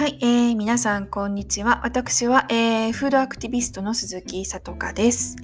[0.00, 1.82] はい、えー、皆さんこんにちは。
[1.84, 5.36] 私は、えー、フードアクティビストの鈴木さとかです。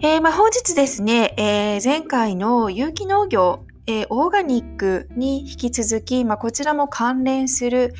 [0.00, 7.94] えー、まあ、本日ですね、えー、前回の有機農業、えー、オーガニックに引き続き、まあ、こちらも関連する、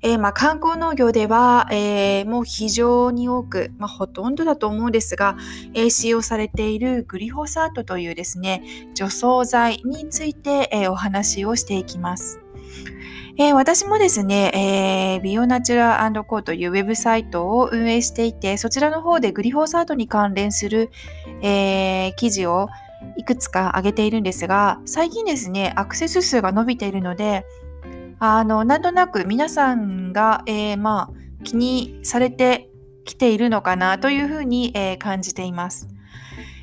[0.00, 5.36] えーまあ、観光農業では、えー、もう非常に多く、まあ、ほとんどだと思うんですが、
[5.74, 8.62] え、使用されているグリホサートというですね
[8.94, 12.38] 除草剤について、え、お話をしていきます。
[13.40, 20.90] えー、私もですね、えー、ビオナチュラコーというウェブサイトを運営していて、そちらの方でグリフォーサートに関連する、
[21.40, 22.68] えー、記事を
[23.16, 27.46] いくつか上げているんですが、最近ですね、アクセス数が伸びているので、
[28.18, 32.68] あの、なんとなく皆さんが、えー、まあ、気にされて
[33.04, 35.86] きているのかなというふうに、えー、感じています。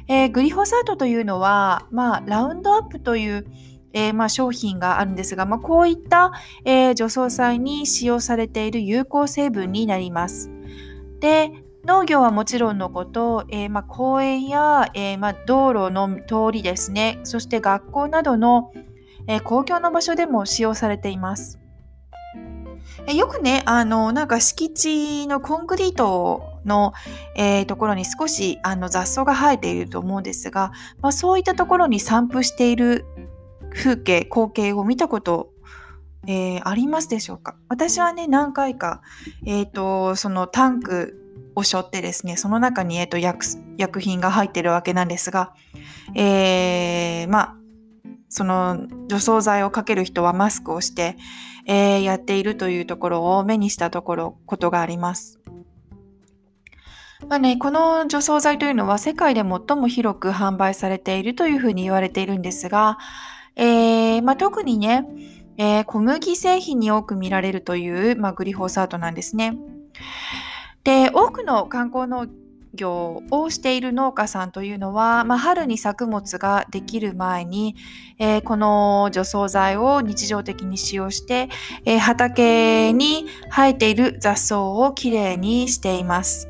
[0.10, 3.48] えー、グリホサートというのは、まあ、ラウンドアップという、
[3.96, 6.34] えー、まあ、商品があるんですが、まあ、こういった、
[6.66, 10.52] えー、除草剤に使用されている有効成分になります。
[11.22, 11.52] で、
[11.86, 18.74] 農業はもちろんのこと、えー、まあ、公園や、えま道路の通りですね、そして学校などの、
[19.28, 21.60] え公共の場所でも使用されています。
[23.14, 26.94] よくね、あの、なんか敷地のコンクリートの、
[27.36, 30.72] えー、ところに少しあの雑草が生えていると思うんですが、
[31.02, 33.06] まあ、そういったところに散布している
[33.76, 35.52] 風景、光景を見たこと、
[36.28, 37.56] えー、ありますでしょうか？
[37.70, 39.02] 私はね、何回か、
[39.46, 41.22] えっ、ー、と、そのタンク
[41.56, 43.46] を背負ってですね、その中に、えーと、薬
[43.78, 45.54] 薬品が入ってるわけなんですが、
[46.16, 47.56] えー、まあ、
[48.30, 51.16] その除草剤をかける人はマスクをして、
[51.68, 55.40] えー、やっているというところを目にしたところ、ことがあります。
[57.28, 62.98] まあね、この除草剤というのは世界で最も広く販売されているというふうに言われているんですが、
[63.56, 65.06] えー、まあ、特にね、
[65.58, 69.58] えー、小麦製品に多く見られるという、まあ、グリホーサートなんですね。
[70.84, 72.28] で、多くの観光農
[72.76, 77.76] 業をしている農家さんというのは、まあ、春に作物ができる前に、
[78.20, 81.50] えー、この除草剤を日常的に使用して、
[81.86, 86.50] えー、畑に生えている雑草をきれいにしています。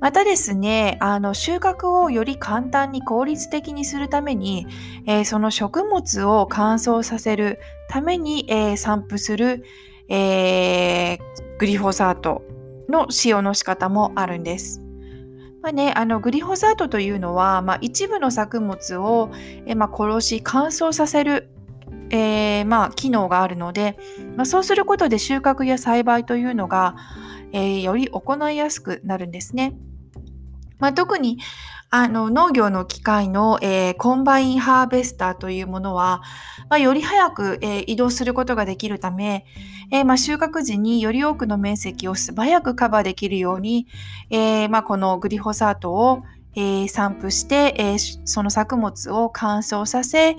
[0.00, 4.66] またですね、あの収穫をより簡単に効率的にするために、
[5.06, 7.58] えー、その食物を乾燥させる
[7.88, 9.64] ために、えー、散布する、
[10.08, 11.18] えー、
[11.58, 12.42] グリホサート
[12.90, 14.82] の使用の仕方もあるんです。
[15.62, 19.30] まあね、あのグリホサートというのは、まあ、一部の作物を、
[19.64, 21.48] えまあ、殺し乾燥させる、
[22.10, 23.98] えー、まあ、機能があるので、
[24.36, 26.94] まあ、そうすることで収穫や栽培というのが、
[27.56, 29.72] えー、より行いやすくなるんですね。
[30.78, 31.38] まあ、特に
[31.88, 36.20] あの農業の機械の、えー、コンバインハーベスターというものは、
[36.68, 39.46] まあ、より早く、えー、移動することができるため、
[39.90, 43.86] えー、まあ、収穫時により多くの面積を素早くカバーできるように、
[44.28, 46.24] えま、このグリホサートを、
[46.56, 50.36] え散布して、えその作物を乾燥させ、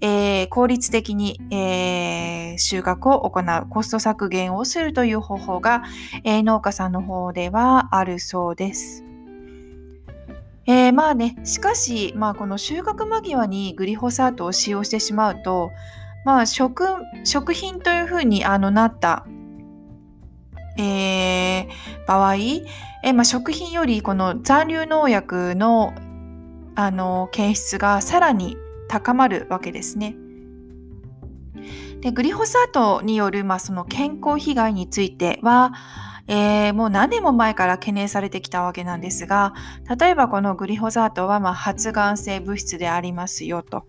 [0.00, 5.82] え効率的に、え収穫を行うコスト削減をするという方法が、
[6.22, 9.04] え農家さんの方ではあるそうです。
[10.66, 15.70] えー、まあね、しかし、まあ、この収穫間際にグリホサートを使用してしまうと、
[16.24, 16.86] まあ、食
[17.24, 19.26] 食品というふうにあのなった、
[20.76, 22.36] えー、場合、
[23.02, 25.94] え、まあ、食品よりこの残留農薬の
[26.76, 28.56] あの検出がさらに
[28.88, 30.16] 高まるわけですね。
[32.00, 35.72] でグリホサートによる、まあ、その健康被害については、
[36.26, 39.54] えー、もう何年も前から懸念されてきたわけなんですが
[39.98, 43.86] 例えばこのグリホザートはまあ発がん性物質でありますよと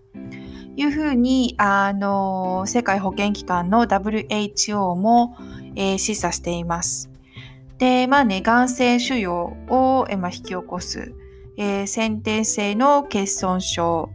[0.76, 5.36] いうふうにあの世界保健機関の WHO も、
[5.76, 7.10] えー、示唆しています。
[7.78, 9.30] でまあねがん性腫瘍
[9.68, 11.14] を、えまあ、引き起こす、
[11.58, 14.10] えー、先天性の欠損症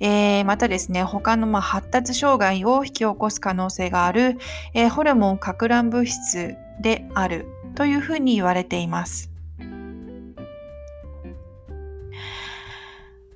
[0.00, 4.36] えー、またですね、他のまあ発達障害を引き起こす可能性がある、
[4.74, 9.30] えー、ホルモンか乱物質であるというふうに言われています。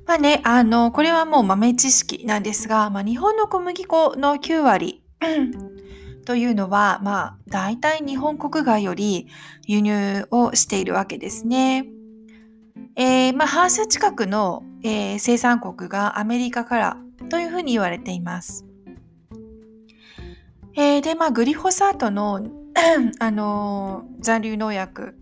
[0.06, 5.02] まあね、あの、これはもう豆知識なんですが、まあ、日本の小麦粉の9割
[6.28, 9.28] というのは、まあ、大体日本国外より
[9.66, 11.86] 輸入をしているわけですね。
[12.96, 16.96] えー、まあ、半数近くの、えー、生産国がアメリカから
[17.30, 18.66] というふうに言われています。
[20.76, 22.46] えー、で、まあ、グリホサートの
[23.20, 25.16] あの残留農薬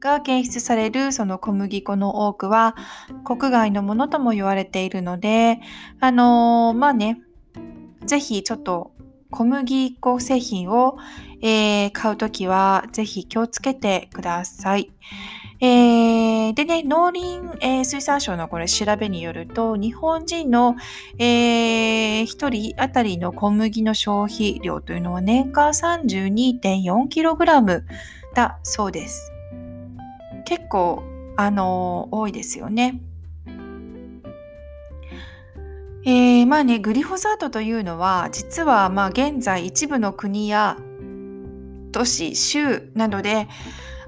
[0.00, 2.76] が検出されるその小麦粉の多くは
[3.24, 5.60] 国外のものとも言われているので、
[6.00, 7.20] あのまあね、
[8.06, 8.95] ぜひちょっと
[9.36, 10.96] 小麦粉製品を、
[11.42, 14.90] えー、買うときはぜひ気をつけてください。
[15.60, 20.76] えー、でね、農林、えー、水産省のこれ調べによると、日本人の、
[21.18, 27.82] えー、1人当たりの小麦の消費量というのは年間 32.4kg
[28.34, 29.30] だそうです。
[30.46, 31.02] 結構、
[31.36, 33.02] あのー、多いですよね。
[36.08, 40.78] えー、まあね、グリホサートというのは、実はまあ現在一部の国や
[41.90, 43.48] 都市、州などで、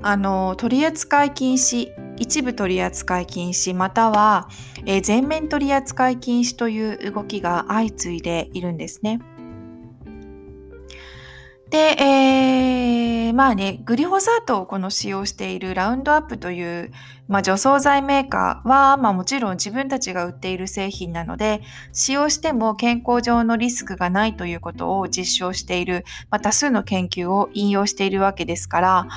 [0.00, 4.49] あの取扱禁止一部取扱禁止または、
[4.87, 9.21] えー、全面取扱禁止という動きが相次いでいるんですね。
[11.70, 16.91] で、えー、まあね、グリホサートをこの使用しているラウンドアップという、
[17.29, 21.61] まあ、除草剤メーカーは、まあ、もちろん自分たちが売っている製品なので、
[21.93, 29.09] 使用しても健康上のリスクがないということを実証している、まあ、多数の研究を引用しているわけですから、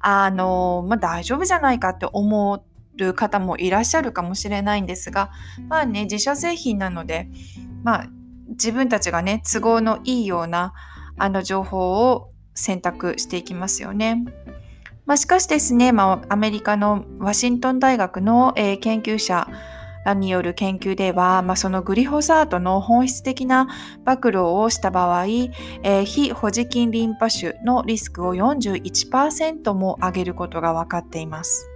[0.00, 2.64] あの、まあ、大丈夫じゃないかって思
[2.98, 5.30] う方もいらっしゃるかもしれないんですが、
[5.70, 7.30] まあね、自社製品なので、
[7.82, 8.06] まあ、
[8.50, 10.74] 自分たちがね、都合のいいような、
[11.16, 14.24] あの情報を選択していきますよね。
[15.06, 19.46] まあ、しかしですね、まあ、アメリカのワシントン大学の、えー、研究者
[20.14, 23.68] による研究では、まあ、そのグリホサートの本質的な
[24.04, 31.70] 暴露をした場合、えー、非保持筋リンパ腫のリスクを41%も上げることが分かっています。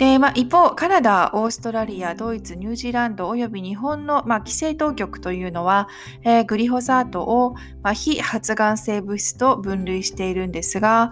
[0.00, 5.90] で、まあ、一方、カナダ、オーストラリア、ドイツ、ニュージーランドおよび日本の、まあ、規制当局というのは、
[6.24, 11.10] えー、グリホサートを、まあ、非発がん性物質と分類しているんですが、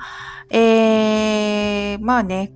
[0.51, 2.55] えー、まあね、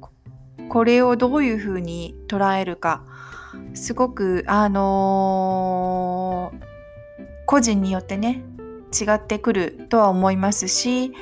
[0.71, 3.05] これをどういうふうに捉えるか、
[3.75, 6.65] すごく、あのー、
[7.45, 8.43] 個人によってね、
[8.99, 11.13] 違ってくるとは思いますし、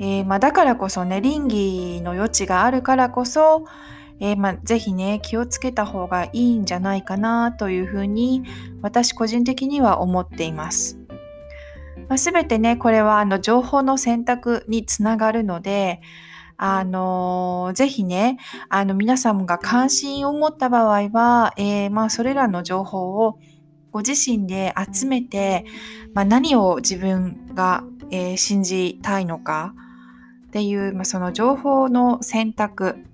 [0.00, 3.66] えーまあ、だからこそね、倫理の余地があるからこそ、
[4.20, 8.42] えー、まあ、ぜひね、気をつけた方がいいんじゃないかなというふうに、
[8.82, 10.98] 私個人的には思っています。
[12.08, 16.00] まあ、全てね、これはあの情報の選択につながるので、
[16.56, 18.38] あの、ぜひね、
[18.68, 23.38] あの、皆さんが関心を持った場合は、えー、まあ、それらの情報を
[23.92, 25.64] ご自身で集めて、
[26.14, 29.74] まあ、何を自分が、えー、信じたいのか
[30.48, 33.04] っていう、まあ、その情報の選択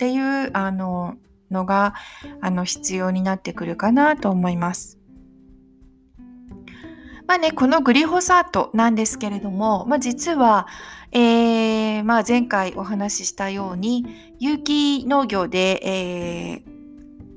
[0.00, 1.16] っていうあの
[1.50, 1.92] のが
[2.40, 4.98] あの必要になってくるかなと思います。
[7.26, 10.66] まあね、このグリホサートなんですけれども、まあ、実は、
[11.12, 14.06] えーまあ、前回お話ししたように
[14.38, 16.79] 有機農業で、えー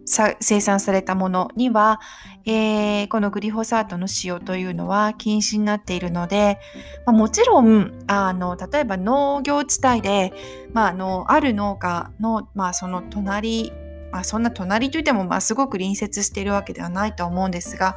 [0.06, 2.00] 生産されたものには、
[2.46, 6.60] えー、このグリホサートの使用というのは禁止になっているので、
[7.06, 10.34] まあ、もちろんあの例えば農業地帯で、
[10.74, 13.72] まあ、あのある農家の、まあ、その隣
[14.14, 17.96] まあ、そんな隣といっても、まあ、すごく隣接しているわけではないと思うんですが、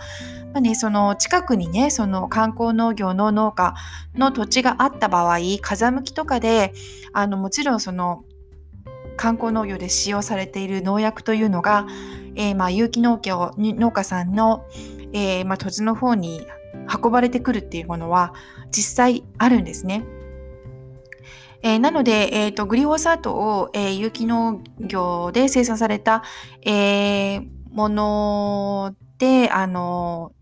[0.54, 3.74] まあね、その近くにねその観光農業の農家
[4.14, 6.72] の土地があった場合風向きとかで
[7.12, 8.24] あのもちろんその
[9.16, 11.86] 観光農業で使用されている農薬というのが、
[12.34, 14.66] えー、まあ有機農業農家さんの、
[15.12, 16.46] えー、まあ、土地の方に
[17.02, 18.34] 運ばれてくるっていうものは
[18.70, 20.04] 実際あるんですね。
[21.62, 26.22] えー、なので、えーと、グリホサートを、えー、有機農業で生産された、
[26.62, 30.32] えー、もので、あの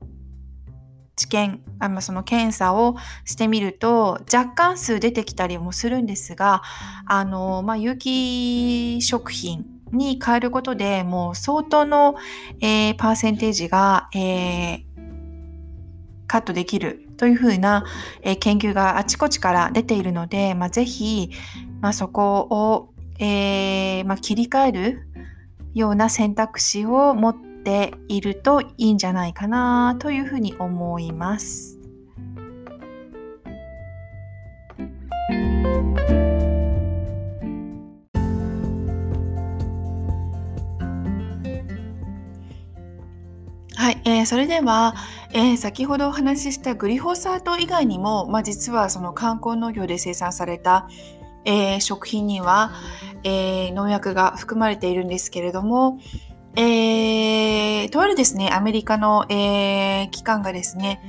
[1.17, 6.63] 治験あ、まあ、その検査をしてみると若干数出てきたりもするんですが
[7.07, 12.17] あの、まあ、有機食品に変えることでもう相当の、
[12.61, 14.85] えー、パーセンテージが、えー、
[16.27, 17.85] カットできるというふうな、
[18.23, 21.31] えー、研究があちこちから出ているので、まあ、ぜひ、
[21.81, 25.09] まあ、そこを、えーまあ、切り替える
[25.75, 31.79] ような選択肢を持ってているといいんじゃないかなというふうに思います。
[43.77, 44.95] はい、えー、それでは、
[45.33, 50.89] えー、先ほどお話ししたグリホサート以外にも、まあ、実はその観光農業で生産された、
[51.45, 52.73] えー、食品には、
[53.25, 55.99] えー、農薬が含まれているんですけれども、
[56.57, 61.01] えー、とあるですね、アメリカの、えー、機関がですね、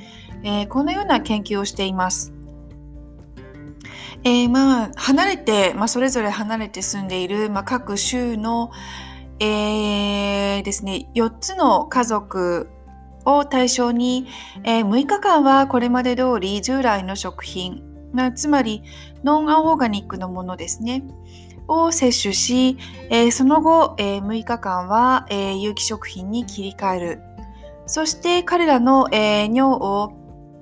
[0.44, 2.34] えー、このような研究をしています。
[4.24, 8.72] えー、まあ、離れて、まあ、それぞれ離れて住んでいる、まあ、各州の、
[9.40, 12.70] えー、ですね、4つの家族
[13.24, 14.28] を対象に、
[14.64, 17.84] えー、6日間はこれまで通り従来の食品、
[18.14, 18.82] まあ、つまり
[19.24, 21.04] ノンアオーガニックのものですね、
[21.68, 22.78] を摂取し、
[23.10, 27.22] えー、その後、えー、6日間は、えー、有機食品に切り替える。
[27.88, 30.14] そして彼らの、え尿を、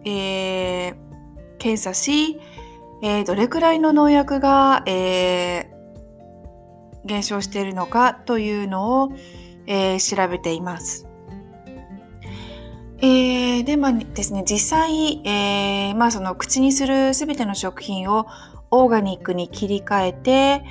[0.06, 0.94] え
[1.58, 2.42] 検査し、
[3.02, 5.72] えどれくらいの農薬が、え
[7.06, 9.14] 減少しているのかというのを、
[9.68, 11.08] え調べています。
[13.06, 18.28] えー、で、まあですね、実際、えー、まあその口にするすべての食品を
[18.74, 20.64] オーガニックに切り替えて、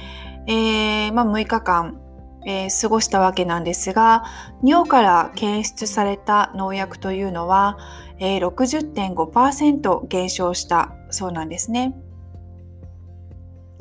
[0.46, 2.00] えー、まあ6日間、
[2.44, 4.24] えー、過ごしたわけなんですが、
[4.64, 7.78] 尿から検出された農薬というのは、
[8.18, 11.94] えー、60.5%減少したそうなんですね。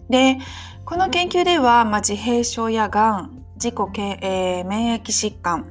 [0.09, 0.37] で、
[0.85, 5.65] この研究では、まあ、自閉症やがん、自己け、えー、免疫疾患、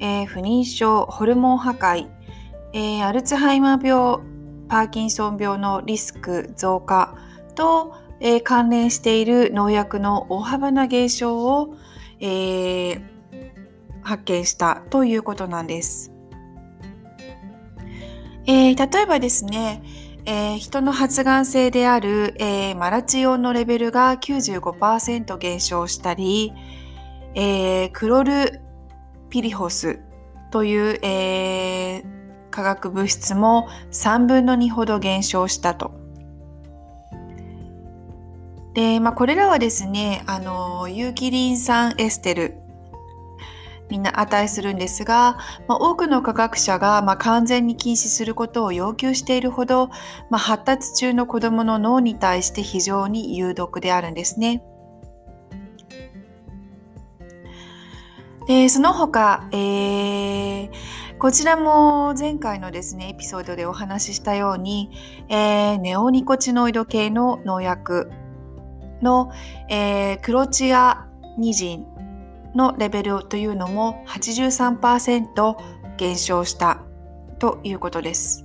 [0.00, 2.08] えー、不妊症、ホルモン破壊、
[2.72, 4.20] えー、アルツハイマー病、
[4.68, 7.14] パーキンソン病のリスク増加
[7.60, 11.76] と、えー、関連している農薬の大幅な減少を、
[12.18, 13.00] えー、
[14.02, 16.10] 発見したということなんです。
[18.46, 19.82] えー、例えばですね、
[20.24, 26.54] えー、人の発がん性である、えー、マラチオンのレベルが95%減少したり、
[27.34, 28.62] えー、クロル
[29.28, 30.00] ピリホス
[30.50, 32.04] という、えー、
[32.50, 35.99] 化学物質も3分の2ほど減少したと。
[38.74, 42.60] で、まあ、これらはですね、あの、有機リン酸エステル
[43.90, 45.36] みんな値するんですが、
[45.66, 49.88] まあ、多くの科学者が、まあ、完全に禁止することを要求しているほど、
[50.30, 54.62] まあ、発達中の子どもの脳に対して非常に有毒であるんですね。
[58.46, 60.70] でその他、えー、
[61.18, 64.90] こちらも前回のですね、エピソードでお話ししたように、
[65.28, 68.10] えー、ネオニコチノイド系の農薬
[69.02, 69.32] の、
[69.68, 71.06] えー、クロチア
[71.38, 71.86] ニジン
[72.54, 75.56] のレベルというのも83%
[75.96, 76.82] 減少した
[77.38, 78.44] ということです。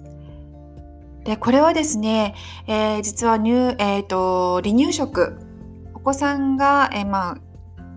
[1.24, 2.36] で、これはですね、
[2.68, 5.38] えー、実は入、えーと、離乳食、
[5.94, 7.38] お子さんが、えー、まあ、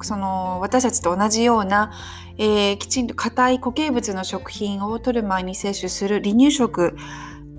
[0.05, 1.93] その私たちと同じような、
[2.39, 6.97] えー、きちんと硬い固形物の食品を取る前に摂取する離乳食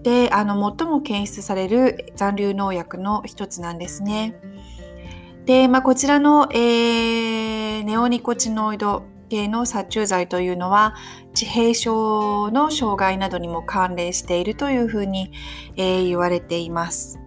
[0.03, 4.39] であの最も検出される残留農薬の一つなんですね。
[5.50, 10.94] で、まあ、こちらの、えー、ネオニコチノイド系の殺虫剤というのは
[11.34, 15.32] 自閉症の障害などにも関連しているというふうに、
[15.75, 17.20] えー、言われています。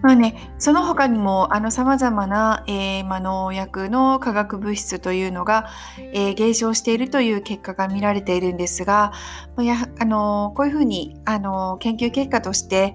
[0.00, 5.68] まあね、その他にもあの様々な、えーま、農薬の化学物質というのが、
[6.14, 9.12] えー、減少しているという結果が見られているんですが、
[9.54, 12.94] まあ、やあのこういうふうにあの研究結果として、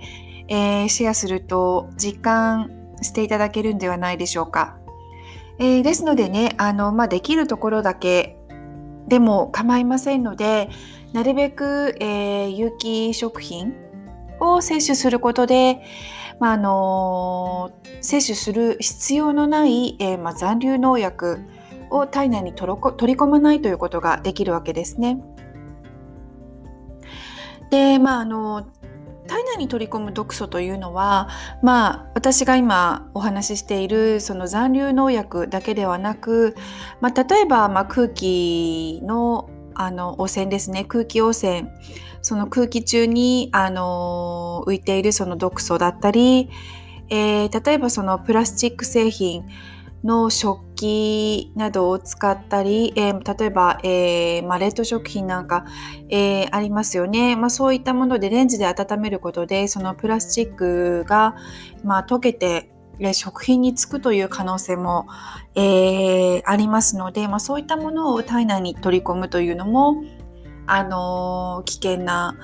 [0.51, 4.75] えー、シェアすると実感していただけるんではないでしょうか。
[5.59, 8.37] えー、ですのでね、あのまあ、できるところだけ
[9.07, 10.69] でも構いませんので、
[11.13, 13.73] なるべく、えー、有機食品
[14.41, 15.81] を摂取することで、
[16.41, 21.39] まあ、あの摂取する必要のない、え、まあ、残留農薬
[21.89, 25.23] を体内に取り込まないということができるわけですね。
[27.69, 28.65] で、まあ、あの
[29.55, 31.29] 内に取り込む毒素というのは、
[31.61, 36.55] まあ、私が今お話ししているその残留農薬だけではなく、
[36.99, 40.83] まあ、例えば、ま、空気のあの汚染ですね。
[40.83, 41.71] 空気汚染。
[42.21, 46.49] その空気中に、あの浮いているその毒素だったり、
[47.09, 49.45] えー、例えばそのプラスチック製品。
[50.03, 55.65] の食器などを使ったり、えー、例えば、えーまあ、冷凍食品なんか、
[56.09, 61.35] えー、ありますよね、まあ、そういったものでレンジで温めることでそのプラスチックが、
[61.83, 62.71] まあ、溶けて
[63.13, 65.07] 食品につくという可能性も、
[65.55, 70.03] え、ありますので、ま、そういったものを体内に取り込むというのも、
[70.67, 72.37] あの、危険な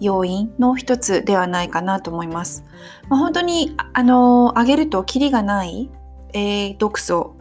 [0.00, 2.64] 要因の一つではないかなと思います。
[3.08, 5.90] ま、本当に、あのー、げるとキリがない、
[6.34, 7.36] えー、毒素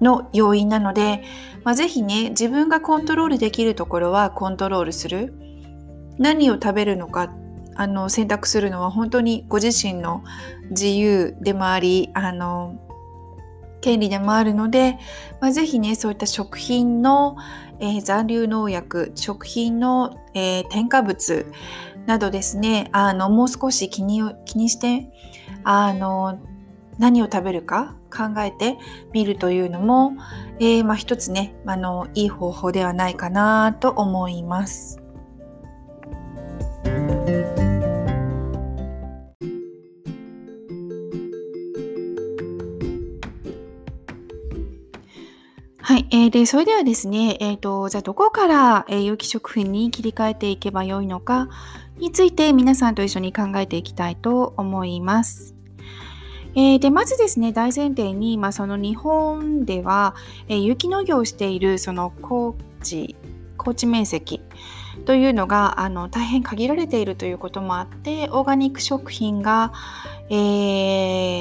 [0.00, 1.22] の要因なので、
[1.64, 5.34] まあ、ぜひね自分がコントロールできるところはコントロールする。
[6.20, 7.32] 何を食べるのか
[7.74, 10.22] あの選択するのは本当にご自身の
[10.68, 12.78] 自由でもありあの
[13.80, 14.98] 権利でもあるので、
[15.40, 17.36] まあ、ぜひねそういった食品の、
[17.80, 21.46] えー、残留農薬食品の、えー、添加物
[22.04, 25.10] などですねあのもう少し気に気にして
[25.64, 26.38] あの
[27.00, 28.76] 何を食べるか考えて
[29.12, 30.12] みるというのも、
[30.60, 34.98] えー、まあ、一つねあのいい方法ではないかなと思います。
[45.78, 51.48] はい、えー、でそれではですね、えーと、じゃあどこから、えー、有機食品に切り替えていけばよいのか
[51.98, 55.59] について皆さんと一緒に考えていきたいと思います。
[56.54, 60.14] えー、でまずですね大前提に、まあ、その日本では、
[60.48, 63.16] えー、有農業をしているその高地
[63.56, 64.40] 高地面積
[65.04, 69.72] というのがあの大変限られているということもあってオーガニック食品が、
[70.28, 70.34] え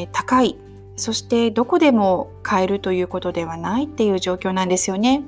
[0.03, 0.57] ー、高い
[0.95, 5.23] そしてどこでも買えるということではないっていう状況なんですよね。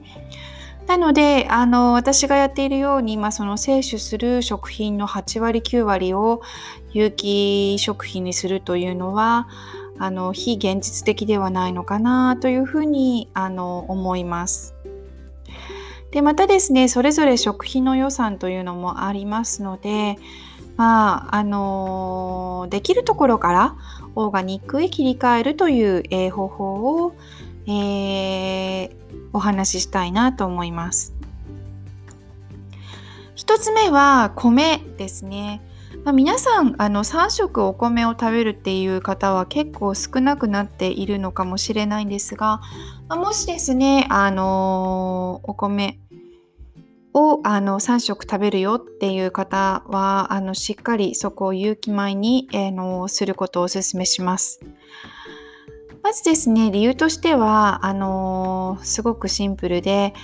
[0.88, 6.42] なのであの私がやっているように、まあ、その摂取する食品の8割9割を
[6.93, 9.48] 有機食品にするというのは
[9.98, 14.75] あの非現実的ではないのかなというふうにあの思います。
[16.12, 20.17] でまたですねそれぞれ食品の予算というのもありますので
[20.75, 23.75] まああのできるところから
[24.15, 27.15] オーガニックへ切り替えるという、えー、方法を、
[27.65, 28.91] えー、
[29.31, 31.13] お話ししたいなと思います。
[33.36, 35.62] 一つ目は米ですね。
[36.03, 42.60] まあ、皆さんあの3食お米を食べるっていう方は結構少なくなっているのかもしれないんですが、
[43.08, 46.00] まあ、もしですね、あのー、お米
[47.13, 54.60] をあの3食食べるよっていう方はあのしっかりそこを有機米に、えー、のすることをお勧めします。
[56.03, 60.15] まずですね理由としてはあのー、すごくシンプルで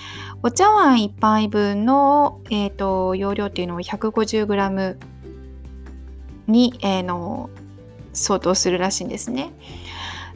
[0.42, 4.98] お茶碗1杯分の、えーと、容量っていうのを 150g
[6.48, 7.50] に、えー、の
[8.14, 9.52] 相当するらしいんですね。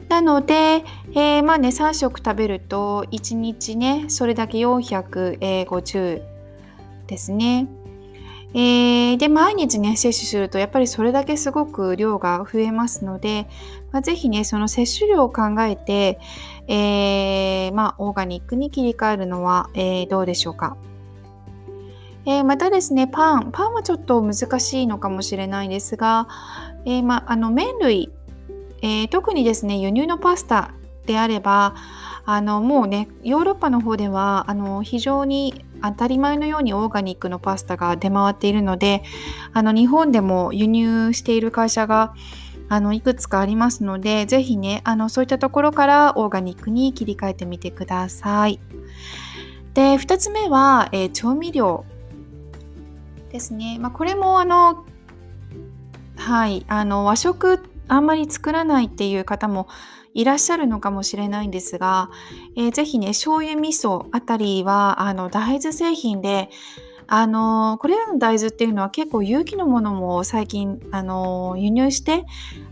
[0.08, 6.22] なので、えー、まあね3食食べると1日ねそれだけ450
[7.06, 7.68] ですね。
[8.54, 13.48] えー、で毎日ね摂取するとやっぱりそれだけすごく量が増えますので、
[13.92, 16.20] まあ、ぜひねその摂取量を考えて、
[16.66, 20.76] えー、まあ、オーガニックに切り替えるのは、えー、どうでしょうか。
[22.24, 23.50] えまたですねパン。
[23.52, 26.28] パンはちょっと難しいのかもしれないですが、
[26.84, 28.12] えまあの麺類、
[28.82, 30.72] え特にですね輸入のパスタ
[31.06, 31.74] であれば
[32.24, 39.02] あのもうねヨーロッパの方ではあの非常に当たり前のようにオーガニックのパスタが出回っているので
[39.52, 42.14] あの日本でも輸入している会社が
[42.68, 48.60] あのいくつかありますので是非ねあのそういったところからオーガニックに切り替えてみてください。
[49.74, 51.84] で2つ目は、えー、調味料。
[53.32, 53.78] ですね。
[53.80, 54.84] まあ、これもあの
[56.16, 59.66] はいあの和食あんまり作らないっていう方も
[60.14, 62.10] いらっしゃるのかもしれないんですが、
[62.56, 66.50] えー、ぜひね醤油味噌あたりはあの大豆製品で
[67.06, 72.24] あのこれらの大豆っていうのは結構有機のものも最近あの輸入して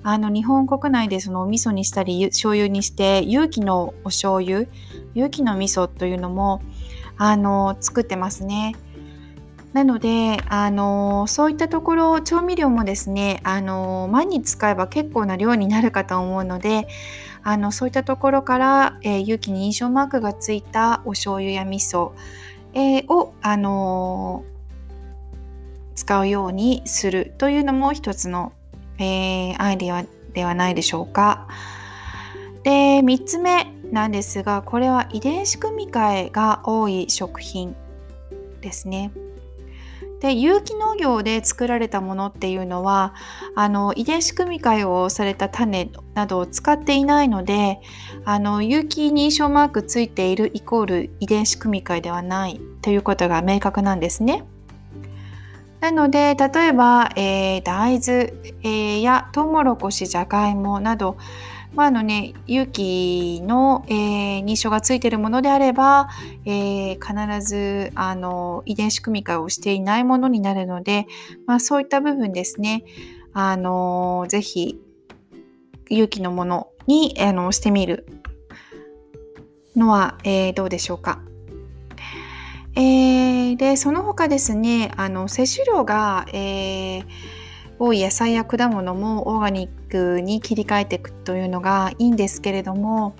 [0.03, 4.67] あの日本国内でそのお味噌にしたり醤油にして有機のお醤油
[5.15, 6.63] 有機の味噌というのも
[7.17, 8.77] あの作ってますね。
[9.73, 16.89] なので、あのそういったところ調味料もですね、あの毎日使えば結構な量になるかと思うので
[17.43, 22.13] あのそういったところから、えー、有機に認証マークがついたお醤油や味噌、
[22.75, 24.45] えー、を、あの
[25.95, 28.53] 使うようにするというのも一つの、
[28.99, 31.47] えー、アイデアではないでしょうか。
[32.63, 37.75] で3つ目なんですがこれは遺伝子組み換えが多い食品
[38.61, 39.13] ですね。
[40.21, 43.15] で有機農業で作られたものっていうのは
[43.55, 47.81] あの遺伝子組み換えをされた種などを使っていないので
[48.25, 54.45] あの有機認証マークついているイコール遺伝子組み換えではないということが明確なんですね。
[55.81, 61.17] なので例えば、えー、大豆、えー、やトウモロコシじゃがいもなど
[61.75, 66.09] まああのね、有機の、えー、認証がついているものであれば、
[66.45, 71.07] えー、必ずあの遺伝子組み換えをしていないものになるので、
[71.47, 72.85] まあ、そういった部分ですね、
[73.33, 74.81] あのぜひ
[75.89, 78.07] 有機のものにあのしてみる
[79.77, 81.21] のは、えー、どうでしょうか。
[82.75, 87.40] えー、でその他ですねあの摂取量が、えー
[87.81, 93.17] 多い野菜や果物もオーガニックに切り替えていくというのがいいんですけれども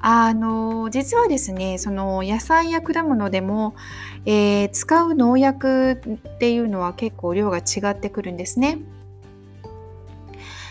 [0.00, 3.76] あの実はですねその野菜や果物でも、
[4.24, 8.78] えー、使う農薬っていうのは結構量が違ってくるんですね。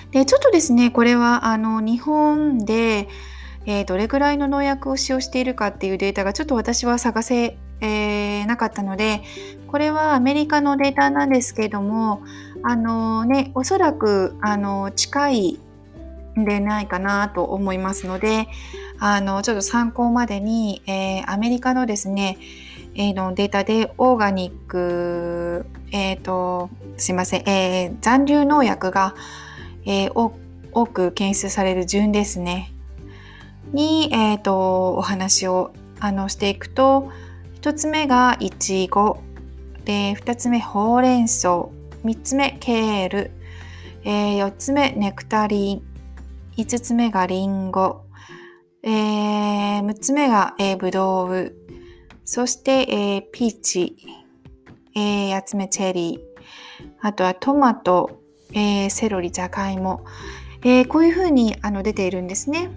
[0.10, 3.08] でちょっとですねこれはあの日本で、
[3.66, 9.24] えー、どれぐらいの農薬を使用しているかっていうデータがちょっと私は探せ、えー、なかったので
[9.68, 12.22] これはアメリカのデータなんですけれども
[12.64, 15.60] あのねおそらくあの近い
[16.36, 18.48] でないかなと思いますので
[19.00, 22.38] あのちょっと参考までに、えー、アメリカのですね、
[22.96, 29.14] えー、のデータでオーガニック、えーと、すいません、えー、残留農薬が、
[29.86, 30.32] えー、
[30.72, 32.72] 多く検出される順ですね。
[33.74, 37.10] に、えーと、お話をあのしていくと
[37.62, 39.20] 1つ目がいちご
[39.86, 41.70] で2つ目ほうれん草。
[42.04, 43.32] 3つ目ケール、
[44.04, 45.84] えー、4つ目ネクタリン。
[46.58, 48.04] 5つ目がリンゴ、
[48.84, 51.56] えー、6つ目が、えー、ブドウ。
[52.26, 53.98] そして、えー、ピーチ、
[54.96, 56.90] えー、8つ目チェリー。
[57.02, 58.22] あとはトマト、
[58.54, 60.06] えー、セロリ、じゃがいも、
[60.90, 62.70] こういうふうにあの出ているんですね。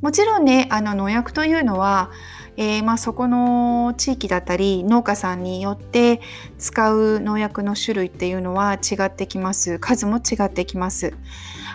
[0.00, 2.10] もちろんねあの農薬というのは、
[2.56, 6.20] えー、まあ、そこの地域だったり農家さんによって
[6.58, 11.14] 使う農薬の種類っていうのは違ってきます数も違ってきます。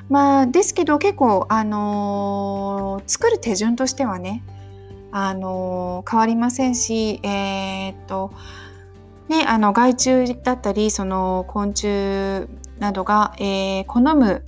[0.09, 4.43] まあ、ですけど結構、あのー、作る手順としてはね、
[5.11, 8.31] あのー、変わりませんし、え、っと
[9.29, 12.47] ね、あの害虫だったりその昆虫
[12.79, 14.43] などが、え好む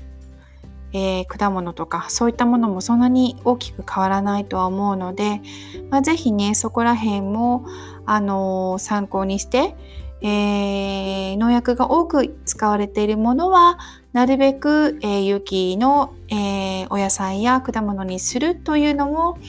[0.93, 5.41] えー、果物とかそういったものもそんなに大きく変わらないとは思うので、
[5.89, 7.65] まあ、ぜひねそこら辺も、
[8.05, 9.75] あのー、参考にして、
[10.21, 13.79] えー、農薬が多く使われているものは
[14.13, 19.39] なるべく、え有機の、えお野菜や果物にするというのも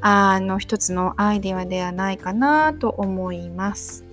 [0.00, 4.07] あの一つのアイデアではないかなと思います。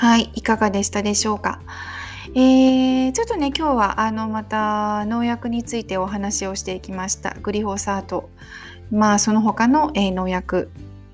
[0.00, 1.60] はい、いかがでしたでしょうか？
[2.34, 7.36] えー、ちょっとね今日はあのまた農薬についてお話をしていきました。
[7.42, 8.30] グリホサート、
[8.90, 10.70] まあその他の、えー、農薬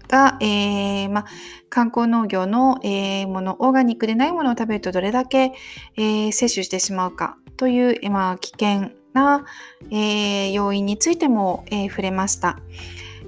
[0.06, 1.26] が、えー、まあ、
[1.68, 5.52] 観光農業の、えー、ものオーガニックでないものを食べるとどれだけ、
[5.96, 7.38] えー、摂取してしまうか？
[7.56, 9.46] という、まあ、危険な、
[9.90, 12.60] え要因についても、え触れました。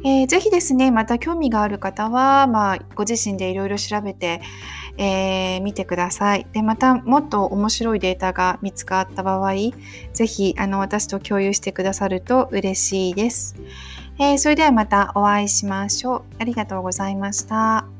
[0.05, 4.41] えー、ぜひですねまた興味がある方は、まあ、ご自身でいろいろ調べて、
[4.97, 6.47] えー、見てください。
[6.53, 9.55] で、またもっと面白いデータが見つかった場合、
[10.13, 13.57] ぜひあの私と共有してくださると嬉しいです。
[14.19, 16.23] えー、それではまたお会いしましょう。
[16.41, 17.98] ありがとうございました。